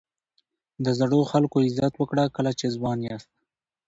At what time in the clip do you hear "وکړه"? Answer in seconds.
1.97-2.23